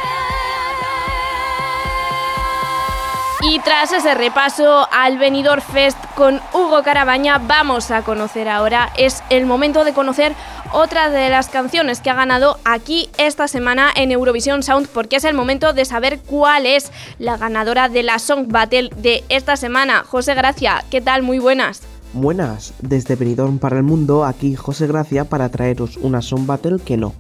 [3.46, 9.22] Y tras ese repaso al Benidorm Fest con Hugo Carabaña, vamos a conocer ahora, es
[9.30, 10.34] el momento de conocer
[10.72, 15.26] otra de las canciones que ha ganado aquí esta semana en Eurovisión Sound, porque es
[15.26, 20.06] el momento de saber cuál es la ganadora de la Song Battle de esta semana.
[20.08, 21.22] José Gracia, ¿qué tal?
[21.22, 21.82] Muy buenas.
[22.14, 26.96] Buenas, desde Benidorm para el mundo, aquí José Gracia para traeros una Song Battle que
[26.96, 27.14] no,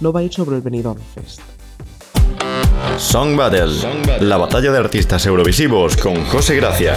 [0.00, 1.55] no va a ir sobre el Benidorm Fest.
[2.98, 6.96] Song Battle, la batalla de artistas eurovisivos con José Gracia.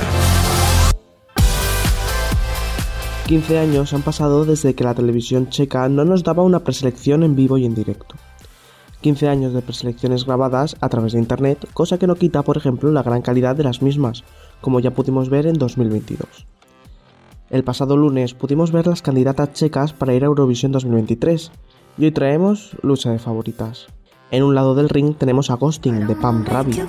[3.28, 7.36] 15 años han pasado desde que la televisión checa no nos daba una preselección en
[7.36, 8.16] vivo y en directo.
[9.02, 12.92] 15 años de preselecciones grabadas a través de internet, cosa que no quita, por ejemplo,
[12.92, 14.24] la gran calidad de las mismas,
[14.62, 16.28] como ya pudimos ver en 2022.
[17.50, 21.52] El pasado lunes pudimos ver las candidatas checas para ir a Eurovisión 2023,
[21.98, 23.88] y hoy traemos lucha de favoritas.
[24.32, 26.80] En un lado del ring tenemos a Ghosting de Pam Rabbit.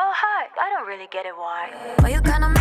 [0.00, 0.12] Oh
[1.10, 2.57] get it why.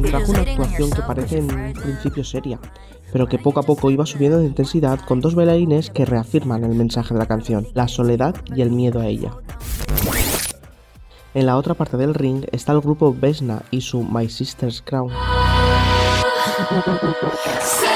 [0.00, 2.58] joven you're trajo just una actuación que parece en un principio seria,
[3.12, 6.74] pero que poco a poco iba subiendo de intensidad con dos bailarines que reafirman el
[6.74, 9.32] mensaje de la canción, la soledad y el miedo a ella.
[11.34, 15.10] En la otra parte del ring está el grupo Vesna y su My Sister's Crown.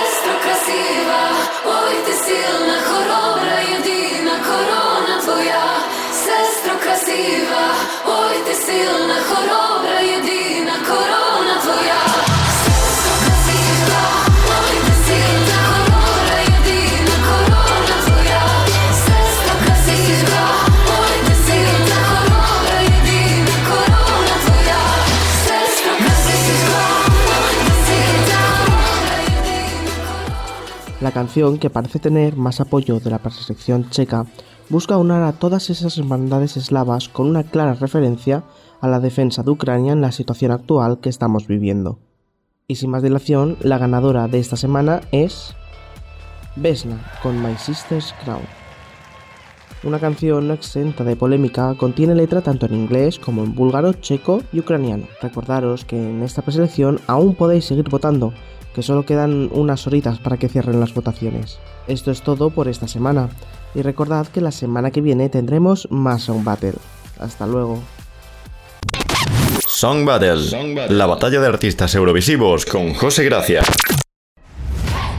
[31.04, 34.24] La canción, que parece tener más apoyo de la preselección checa,
[34.70, 38.42] busca unar a todas esas hermandades eslavas con una clara referencia
[38.80, 41.98] a la defensa de Ucrania en la situación actual que estamos viviendo.
[42.68, 45.54] Y sin más dilación, la ganadora de esta semana es
[46.56, 48.40] Vesna con My Sister's Crown.
[49.82, 54.40] Una canción no exenta de polémica, contiene letra tanto en inglés como en búlgaro, checo
[54.54, 55.06] y ucraniano.
[55.20, 58.32] Recordaros que en esta preselección aún podéis seguir votando,
[58.74, 61.58] que solo quedan unas horitas para que cierren las votaciones.
[61.86, 63.30] Esto es todo por esta semana,
[63.74, 66.74] y recordad que la semana que viene tendremos más Sound Battle.
[67.18, 67.80] Hasta luego.
[69.66, 73.62] Song Battle, la batalla de artistas eurovisivos con José Gracia.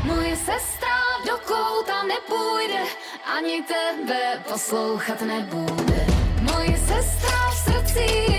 [0.06, 0.96] Moje sestra
[1.26, 2.82] do kouta nepůjde,
[3.38, 6.06] ani tebe poslouchat nebude.
[6.42, 8.35] Moje sestra v srdci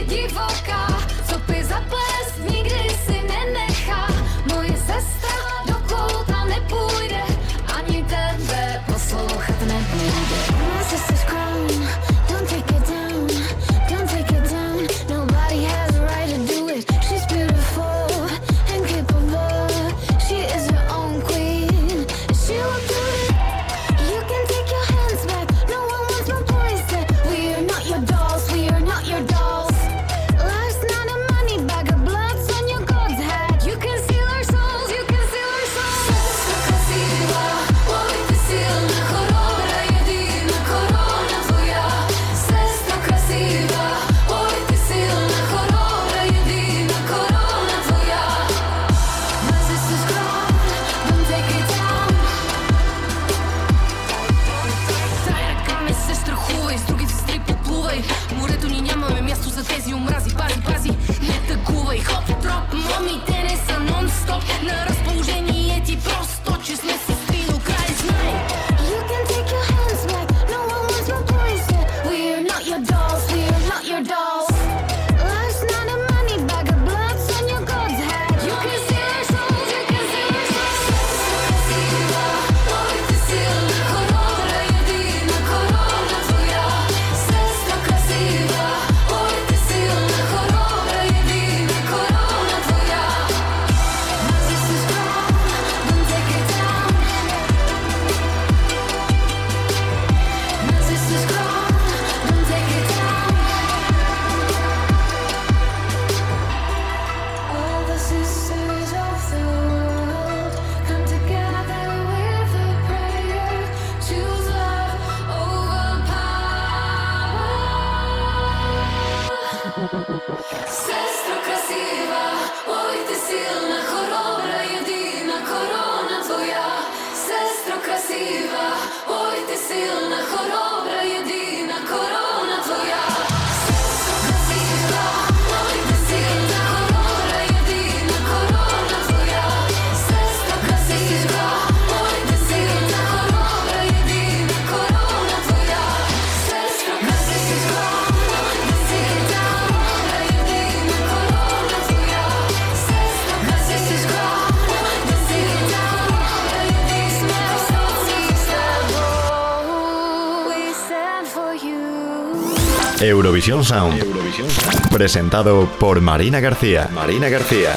[163.49, 164.91] Eurovisión Sound.
[164.91, 166.89] Presentado por Marina García.
[166.93, 167.77] Marina García.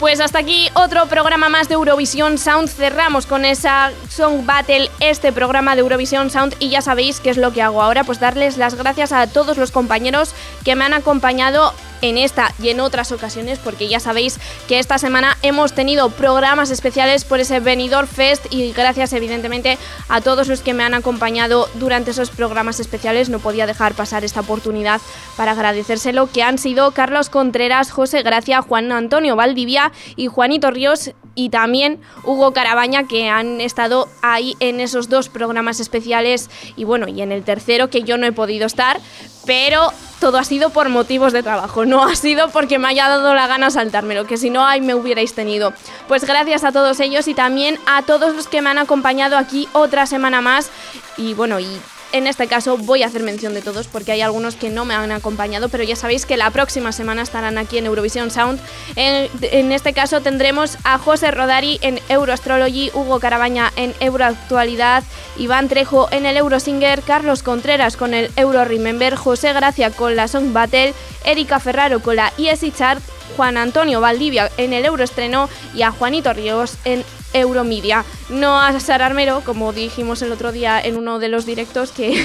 [0.00, 2.70] Pues hasta aquí otro programa más de Eurovisión Sound.
[2.70, 7.36] Cerramos con esa Song Battle este programa de Eurovisión Sound y ya sabéis qué es
[7.36, 10.34] lo que hago ahora, pues darles las gracias a todos los compañeros
[10.64, 14.38] que me han acompañado en esta y en otras ocasiones, porque ya sabéis
[14.68, 19.78] que esta semana hemos tenido programas especiales por ese Benidorm Fest y gracias evidentemente
[20.08, 23.30] a todos los que me han acompañado durante esos programas especiales.
[23.30, 25.00] No podía dejar pasar esta oportunidad
[25.36, 31.12] para agradecérselo, que han sido Carlos Contreras, José Gracia, Juan Antonio Valdivia y Juanito Ríos
[31.34, 37.08] y también Hugo Carabaña que han estado ahí en esos dos programas especiales y bueno,
[37.08, 39.00] y en el tercero que yo no he podido estar,
[39.46, 39.92] pero
[40.22, 43.48] todo ha sido por motivos de trabajo, no ha sido porque me haya dado la
[43.48, 45.72] gana saltármelo, que si no ahí me hubierais tenido.
[46.06, 49.68] Pues gracias a todos ellos y también a todos los que me han acompañado aquí
[49.72, 50.70] otra semana más
[51.16, 51.66] y bueno, y
[52.12, 54.94] en este caso voy a hacer mención de todos porque hay algunos que no me
[54.94, 58.60] han acompañado, pero ya sabéis que la próxima semana estarán aquí en Eurovisión Sound.
[58.96, 65.02] En, este caso tendremos a José Rodari en Euroastrology, Hugo Carabaña en Euroactualidad,
[65.38, 70.28] Iván Trejo en el Eurosinger, Carlos Contreras con el Euro Remember, José Gracia con la
[70.28, 70.94] Song Battle,
[71.24, 73.02] Erika Ferraro con la ESI Chart,
[73.36, 78.04] Juan Antonio Valdivia en el Euroestreno y a Juanito Ríos en Euromedia.
[78.28, 82.24] No a Sara Armero, como dijimos el otro día en uno de los directos, que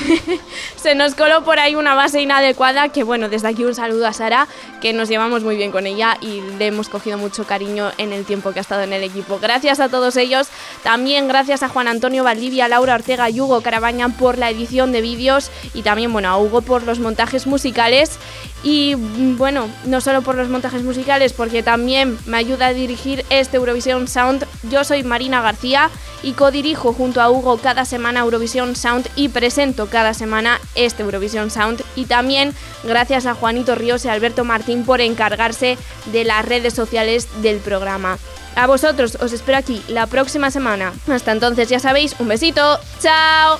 [0.76, 4.14] se nos coló por ahí una base inadecuada, que bueno, desde aquí un saludo a
[4.14, 4.48] Sara,
[4.82, 8.26] que nos llevamos muy bien con ella y le hemos cogido mucho cariño en el
[8.26, 9.40] tiempo que ha estado en el equipo.
[9.40, 10.48] Gracias a todos ellos,
[10.84, 15.02] también gracias a Juan Antonio Valdivia, Laura Ortega y Hugo Carabaña por la edición de
[15.02, 18.20] vídeos y también bueno, a Hugo por los montajes musicales
[18.64, 23.58] y bueno, no solo por los montajes musicales, porque también me ayuda a dirigir este
[23.58, 24.46] Eurovisión Sound.
[24.70, 25.90] Yo soy Marina García
[26.24, 31.52] y codirijo junto a Hugo cada semana Eurovisión Sound y presento cada semana este Eurovisión
[31.52, 31.84] Sound.
[31.96, 35.78] Y también gracias a Juanito Ríos y Alberto Martín por encargarse
[36.12, 38.18] de las redes sociales del programa.
[38.56, 40.92] A vosotros os espero aquí la próxima semana.
[41.08, 42.80] Hasta entonces ya sabéis, un besito.
[43.00, 43.60] ¡Chao!